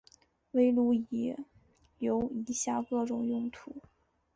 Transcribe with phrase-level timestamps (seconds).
[0.53, 1.35] 围炉里
[1.99, 3.75] 有以下各种用途。